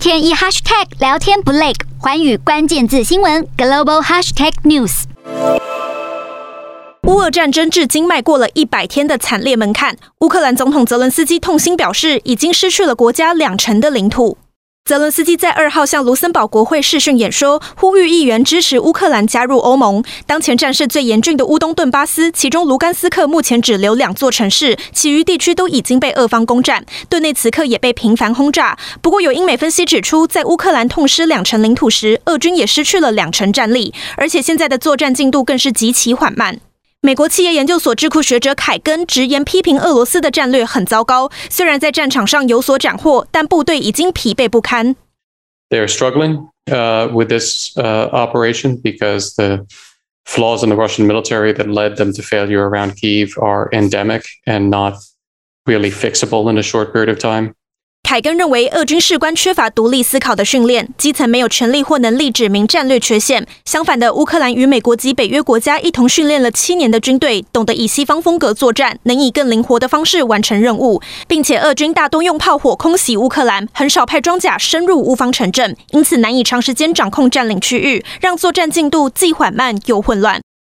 [0.00, 5.02] 天一 hashtag 聊天不累，环宇关键字新闻 global hashtag news。
[7.06, 14.38] 乌俄战争至今迈过了一百天的惨烈门槛，乌克兰总统泽伦斯基痛心表示，已经失去了国家两成的领土。
[14.90, 20.02] 泽伦斯基在二号向卢森堡国会视讯演说，呼吁议员支持乌克兰加入欧盟。
[20.26, 26.84] 当前战事最严峻的乌东顿巴斯，其中卢甘斯克目前只留两座城市，其余地区都已经被俄方攻占。
[27.08, 28.76] 顿内茨克也被频繁轰炸。
[29.00, 36.58] 不过，有英美分析指出，在乌克兰痛失两成领土时，俄军也失去了两成战力，而且现在的作战进度更是极其缓慢。
[37.01, 41.29] 美国企业研究所智库学者凯根直言批评俄罗斯的战略很糟糕。
[41.49, 44.95] 虽然在战场上有所斩获，但部队已经疲惫不堪。
[45.69, 49.65] They are struggling, uh, with this, uh, operation because the
[50.25, 54.69] flaws in the Russian military that led them to failure around Kyiv are endemic and
[54.69, 54.95] not
[55.65, 57.53] really fixable in a short period of time.
[58.10, 63.46] 凯根认为，俄军士官缺乏独立思考的训练，基层没有权力或能力指明战略缺陷。
[63.64, 80.40] 相反的，乌克兰与美国及北约国家一同训练了七年的军队，懂得以西方风格作战，能以更灵活的方式完成任务，并且俄军大多用炮火空袭乌克兰，很少派装甲深入乌方城镇，因此难以长时间掌控占领区域，让作战进度既缓慢又混乱。